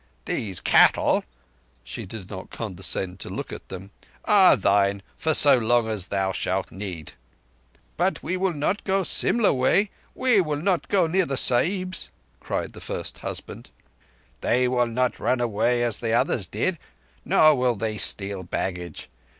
"These 0.25 0.61
cattle"—she 0.61 2.07
did 2.07 2.27
not 2.31 2.49
condescend 2.49 3.19
to 3.19 3.29
look 3.29 3.53
at 3.53 3.69
them—"are 3.69 4.55
thine 4.57 5.03
for 5.15 5.35
so 5.35 5.59
long 5.59 5.87
as 5.89 6.07
thou 6.07 6.31
shalt 6.31 6.71
need." 6.71 7.13
"But 7.97 8.23
we 8.23 8.35
will 8.35 8.55
not 8.55 8.83
go 8.83 9.03
Simla 9.03 9.53
way. 9.53 9.91
We 10.15 10.41
will 10.41 10.57
not 10.59 10.87
go 10.87 11.05
near 11.05 11.27
the 11.27 11.37
Sahibs," 11.37 12.09
cried 12.39 12.73
the 12.73 12.81
first 12.81 13.19
husband. 13.19 13.69
"They 14.39 14.67
will 14.67 14.87
not 14.87 15.19
run 15.19 15.39
away 15.39 15.83
as 15.83 15.99
the 15.99 16.13
others 16.13 16.47
did, 16.47 16.79
nor 17.23 17.53
will 17.53 17.75
they 17.75 17.99
steal 17.99 18.41
baggage. 18.41 19.07